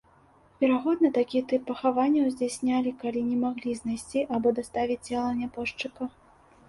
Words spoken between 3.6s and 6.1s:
знайсці або даставіць цела нябожчыка.